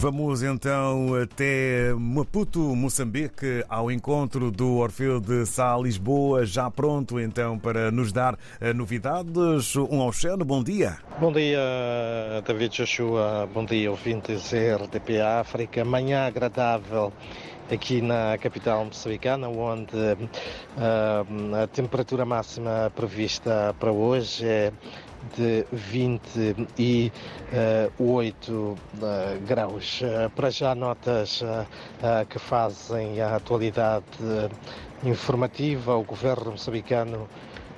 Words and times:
Vamos 0.00 0.44
então 0.44 1.12
até 1.20 1.92
Maputo, 1.92 2.60
Moçambique, 2.60 3.64
ao 3.68 3.90
encontro 3.90 4.48
do 4.48 4.76
Orfeu 4.76 5.18
de 5.18 5.44
Sá 5.44 5.76
Lisboa, 5.76 6.46
já 6.46 6.70
pronto 6.70 7.18
então 7.18 7.58
para 7.58 7.90
nos 7.90 8.12
dar 8.12 8.38
eh, 8.60 8.72
novidades. 8.72 9.74
Um 9.74 9.98
Oxeno, 10.06 10.44
bom 10.44 10.62
dia. 10.62 10.98
Bom 11.18 11.32
dia, 11.32 11.58
David 12.46 12.76
Joshua, 12.76 13.48
bom 13.52 13.64
dia, 13.64 13.90
ouvintes 13.90 14.52
RDP 14.52 15.20
África. 15.20 15.84
Manhã 15.84 16.28
agradável 16.28 17.12
aqui 17.70 18.00
na 18.00 18.38
capital 18.38 18.84
moçambicana, 18.84 19.48
onde 19.48 19.96
uh, 19.96 20.18
a 21.62 21.66
temperatura 21.66 22.24
máxima 22.24 22.92
prevista 22.94 23.74
para 23.78 23.92
hoje 23.92 24.46
é 24.46 24.72
de 25.36 25.66
28 25.72 27.12
uh, 28.52 28.76
graus. 29.46 30.00
Uh, 30.00 30.30
para 30.30 30.50
já, 30.50 30.74
notas 30.74 31.42
uh, 31.42 31.66
que 32.28 32.38
fazem 32.38 33.20
a 33.20 33.36
atualidade 33.36 34.04
informativa. 35.04 35.96
O 35.96 36.04
governo 36.04 36.52
moçambicano 36.52 37.28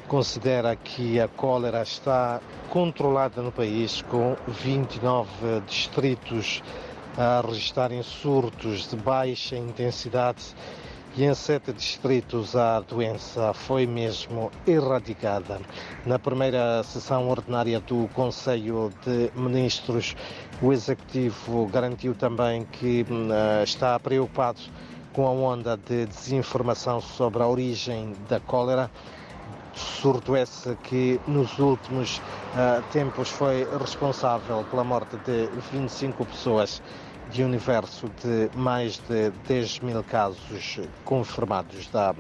considera 0.07 0.75
que 0.77 1.21
a 1.21 1.29
cólera 1.29 1.83
está 1.83 2.41
controlada 2.69 3.43
no 3.43 3.53
país, 3.53 4.03
com 4.03 4.37
29 4.47 5.61
distritos 5.67 6.63
a 7.17 7.43
registarem 7.47 8.03
surtos 8.03 8.89
de 8.89 8.97
baixa 8.97 9.57
intensidade 9.57 10.55
e 11.17 11.25
em 11.25 11.35
sete 11.35 11.73
distritos 11.73 12.55
a 12.55 12.81
doença 12.81 13.53
foi 13.53 13.85
mesmo 13.85 14.51
erradicada. 14.67 15.61
Na 16.07 16.19
primeira 16.19 16.83
sessão 16.85 17.29
ordinária 17.29 17.81
do 17.81 18.09
Conselho 18.15 18.93
de 19.05 19.31
Ministros, 19.35 20.15
o 20.63 20.73
Executivo 20.73 21.67
garantiu 21.67 22.15
também 22.15 22.65
que 22.65 23.03
uh, 23.03 23.65
está 23.65 23.99
preocupado 23.99 24.61
com 25.13 25.27
a 25.27 25.31
onda 25.33 25.77
de 25.77 26.07
desinformação 26.07 27.01
sobre 27.01 27.43
a 27.43 27.49
origem 27.49 28.15
da 28.29 28.39
cólera. 28.39 28.89
Surto 29.81 30.37
esse 30.37 30.75
que 30.83 31.21
nos 31.27 31.59
últimos 31.59 32.19
uh, 32.19 32.83
tempos 32.93 33.31
foi 33.31 33.67
responsável 33.79 34.65
pela 34.71 34.85
morte 34.85 35.17
de 35.19 35.49
25 35.73 36.25
pessoas 36.27 36.83
de 37.31 37.43
universo 37.43 38.11
de 38.23 38.51
mais 38.57 38.99
de 39.09 39.31
10 39.47 39.81
mil 39.81 40.03
casos 40.05 40.81
confirmados 41.05 41.87
da 41.89 42.15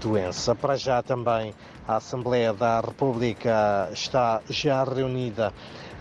doença. 0.00 0.54
Para 0.54 0.76
já 0.76 1.02
também 1.02 1.54
a 1.86 1.96
Assembleia 1.96 2.52
da 2.52 2.80
República 2.80 3.88
está 3.92 4.40
já 4.48 4.82
reunida 4.84 5.52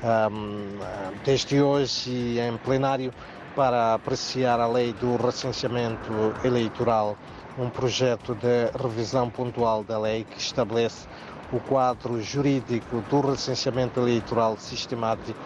um, 0.03 0.79
desde 1.23 1.61
hoje 1.61 2.39
em 2.39 2.57
plenário 2.57 3.13
para 3.55 3.93
apreciar 3.93 4.59
a 4.59 4.67
lei 4.67 4.93
do 4.93 5.15
recenseamento 5.15 6.11
eleitoral, 6.43 7.17
um 7.57 7.69
projeto 7.69 8.35
de 8.35 8.71
revisão 8.81 9.29
pontual 9.29 9.83
da 9.83 9.97
lei 9.97 10.25
que 10.25 10.39
estabelece 10.39 11.07
o 11.51 11.59
quadro 11.59 12.21
jurídico 12.21 13.01
do 13.09 13.21
recenseamento 13.21 13.99
eleitoral 13.99 14.57
sistemático 14.57 15.39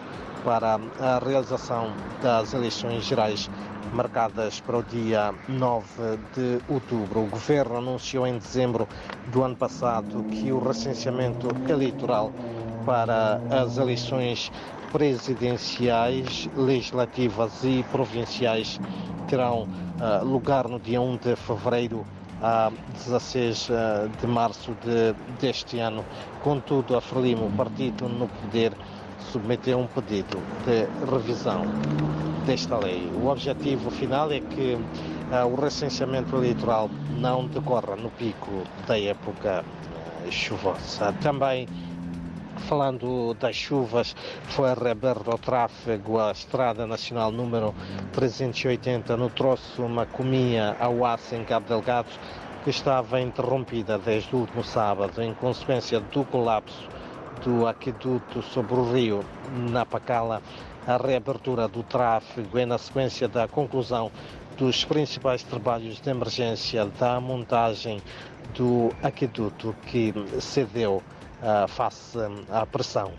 para 0.44 0.80
a 0.98 1.18
realização 1.18 1.92
das 2.22 2.52
eleições 2.54 3.04
gerais 3.04 3.50
marcadas 3.92 4.60
para 4.60 4.78
o 4.78 4.82
dia 4.82 5.34
9 5.48 5.86
de 6.34 6.60
outubro. 6.68 7.20
O 7.20 7.26
governo 7.26 7.76
anunciou 7.76 8.26
em 8.26 8.38
dezembro 8.38 8.88
do 9.26 9.42
ano 9.42 9.56
passado 9.56 10.24
que 10.30 10.50
o 10.52 10.58
recenseamento 10.58 11.48
eleitoral 11.68 12.32
para 12.84 13.40
as 13.50 13.76
eleições 13.76 14.50
presidenciais, 14.92 16.48
legislativas 16.56 17.64
e 17.64 17.84
provinciais 17.90 18.80
terão 19.28 19.62
uh, 19.62 20.24
lugar 20.24 20.68
no 20.68 20.78
dia 20.78 21.00
1 21.00 21.16
de 21.18 21.36
fevereiro 21.36 22.04
a 22.42 22.72
16 22.94 23.68
uh, 23.68 23.72
de 24.20 24.26
março 24.26 24.72
de, 24.82 25.14
deste 25.40 25.78
ano. 25.78 26.04
Contudo, 26.42 26.96
a 26.96 27.00
Frelimo, 27.00 27.46
o 27.46 27.52
partido 27.52 28.08
no 28.08 28.28
poder, 28.28 28.72
submeteu 29.30 29.78
um 29.78 29.86
pedido 29.86 30.38
de 30.64 30.86
revisão 31.10 31.64
desta 32.46 32.78
lei. 32.78 33.10
O 33.22 33.28
objetivo 33.28 33.90
final 33.90 34.32
é 34.32 34.40
que 34.40 34.74
uh, 34.74 35.46
o 35.46 35.54
recenseamento 35.54 36.34
eleitoral 36.36 36.90
não 37.18 37.46
decorra 37.46 37.94
no 37.96 38.10
pico 38.10 38.64
da 38.86 38.98
época 38.98 39.62
uh, 39.62 40.32
chuvosa. 40.32 41.12
Também 41.20 41.68
falando 42.68 43.34
das 43.34 43.56
chuvas, 43.56 44.14
foi 44.44 44.72
reaberto 44.74 45.30
ao 45.30 45.38
tráfego 45.38 46.18
a 46.18 46.32
Estrada 46.32 46.86
Nacional 46.86 47.30
número 47.32 47.74
380 48.12 49.16
no 49.16 49.30
troço 49.30 49.88
Macomia 49.88 50.76
ao 50.78 51.04
Aço 51.04 51.34
em 51.34 51.44
Cabo 51.44 51.66
Delgado, 51.66 52.08
que 52.64 52.70
estava 52.70 53.20
interrompida 53.20 53.98
desde 53.98 54.34
o 54.34 54.40
último 54.40 54.62
sábado 54.62 55.22
em 55.22 55.34
consequência 55.34 56.00
do 56.00 56.24
colapso 56.24 56.88
do 57.44 57.66
aqueduto 57.66 58.42
sobre 58.42 58.74
o 58.74 58.92
rio 58.92 59.24
Napacala, 59.70 60.42
a 60.86 60.96
reabertura 60.96 61.68
do 61.68 61.82
tráfego 61.82 62.58
é 62.58 62.66
na 62.66 62.78
sequência 62.78 63.28
da 63.28 63.48
conclusão 63.48 64.10
dos 64.56 64.84
principais 64.84 65.42
trabalhos 65.42 66.00
de 66.00 66.10
emergência 66.10 66.84
da 66.84 67.20
montagem 67.20 68.02
do 68.54 68.90
aqueduto 69.02 69.74
que 69.86 70.12
cedeu 70.40 71.02
uh, 71.42 71.68
face 71.68 72.18
à 72.50 72.64
pressão 72.66 73.12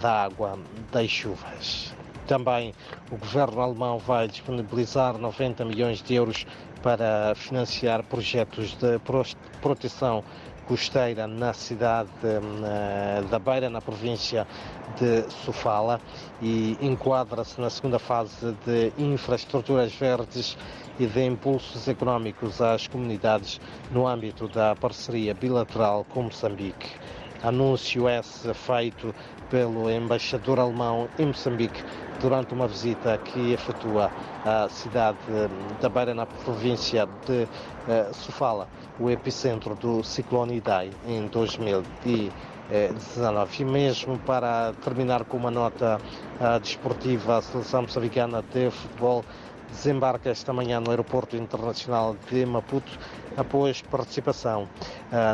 da 0.00 0.24
água 0.24 0.58
das 0.90 1.10
chuvas. 1.10 1.94
Também 2.26 2.72
o 3.10 3.16
governo 3.16 3.60
alemão 3.60 3.98
vai 3.98 4.28
disponibilizar 4.28 5.18
90 5.18 5.64
milhões 5.64 6.02
de 6.02 6.14
euros 6.14 6.46
para 6.82 7.34
financiar 7.34 8.02
projetos 8.04 8.76
de 8.76 8.98
proteção 9.60 10.24
costeira 10.66 11.26
na 11.26 11.52
cidade 11.52 12.08
da 13.30 13.38
Beira, 13.38 13.68
na 13.68 13.80
província 13.80 14.46
de 14.98 15.28
Sofala, 15.44 16.00
e 16.40 16.76
enquadra-se 16.80 17.60
na 17.60 17.68
segunda 17.68 17.98
fase 17.98 18.56
de 18.64 18.92
infraestruturas 18.96 19.92
verdes 19.94 20.56
e 20.98 21.06
de 21.06 21.24
impulsos 21.24 21.88
económicos 21.88 22.60
às 22.60 22.86
comunidades 22.86 23.60
no 23.90 24.06
âmbito 24.06 24.48
da 24.48 24.74
parceria 24.76 25.34
bilateral 25.34 26.04
com 26.08 26.22
Moçambique. 26.24 26.88
Anúncio 27.42 28.08
esse 28.08 28.54
feito 28.54 29.12
pelo 29.50 29.90
embaixador 29.90 30.60
alemão 30.60 31.08
em 31.18 31.26
Moçambique 31.26 31.82
durante 32.20 32.54
uma 32.54 32.68
visita 32.68 33.18
que 33.18 33.52
efetua 33.52 34.12
à 34.44 34.68
cidade 34.68 35.18
da 35.80 35.88
Beira, 35.88 36.14
na 36.14 36.24
província 36.24 37.08
de 37.26 37.42
uh, 37.42 37.48
Sofala, 38.14 38.68
o 39.00 39.10
epicentro 39.10 39.74
do 39.74 40.04
ciclone 40.04 40.56
Idai 40.56 40.92
em 41.06 41.26
2019. 41.26 43.62
E 43.62 43.64
mesmo 43.64 44.16
para 44.18 44.72
terminar 44.84 45.24
com 45.24 45.36
uma 45.36 45.50
nota 45.50 46.00
desportiva, 46.62 47.38
a 47.38 47.42
seleção 47.42 47.82
moçambicana 47.82 48.44
de 48.54 48.70
futebol 48.70 49.24
desembarca 49.72 50.30
esta 50.30 50.52
manhã 50.52 50.80
no 50.80 50.90
Aeroporto 50.90 51.36
Internacional 51.36 52.16
de 52.30 52.46
Maputo 52.46 52.98
após 53.36 53.82
participação 53.82 54.68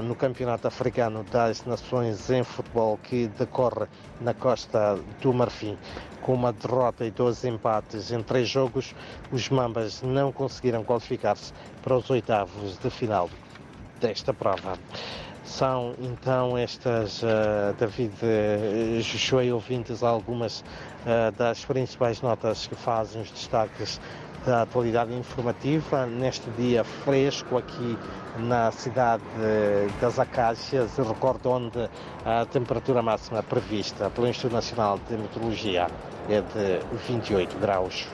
no 0.02 0.14
Campeonato 0.14 0.66
Africano 0.66 1.24
das 1.30 1.64
Nações 1.64 2.28
em 2.30 2.42
Futebol 2.42 2.98
que 3.02 3.28
decorre 3.38 3.86
na 4.20 4.34
Costa 4.34 4.98
do 5.22 5.32
Marfim. 5.32 5.78
Com 6.22 6.34
uma 6.34 6.52
derrota 6.52 7.04
e 7.04 7.10
dois 7.10 7.44
empates 7.44 8.10
em 8.10 8.22
três 8.22 8.48
jogos, 8.48 8.94
os 9.30 9.48
Mambas 9.48 10.02
não 10.02 10.32
conseguiram 10.32 10.82
qualificar-se 10.82 11.52
para 11.82 11.96
os 11.96 12.10
oitavos 12.10 12.76
de 12.78 12.90
final 12.90 13.30
desta 14.00 14.34
prova. 14.34 14.76
São 15.44 15.94
então 15.98 16.58
estas, 16.58 17.22
uh, 17.22 17.72
David 17.78 18.12
uh, 18.22 19.00
Joshua 19.00 19.44
e 19.44 19.50
ouvintes, 19.50 20.02
algumas 20.02 20.60
uh, 20.60 21.32
das 21.38 21.64
principais 21.64 22.20
notas 22.20 22.66
que 22.66 22.74
fazem 22.74 23.22
os 23.22 23.30
destaques 23.30 23.98
da 24.44 24.62
atualidade 24.62 25.14
informativa 25.14 26.06
neste 26.06 26.50
dia 26.50 26.84
fresco 26.84 27.58
aqui 27.58 27.98
na 28.38 28.70
cidade 28.70 29.22
das 30.00 30.18
Acácias, 30.18 30.96
recordo 30.96 31.50
onde 31.50 31.88
a 32.24 32.46
temperatura 32.46 33.02
máxima 33.02 33.42
prevista 33.42 34.10
pelo 34.10 34.28
Instituto 34.28 34.52
Nacional 34.52 34.98
de 35.08 35.16
Meteorologia 35.16 35.88
é 36.28 36.40
de 36.40 36.80
28 37.06 37.58
graus. 37.58 38.06